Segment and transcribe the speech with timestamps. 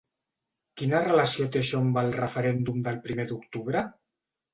[0.79, 3.85] Quina relació té això amb el referèndum del primer d’octubre?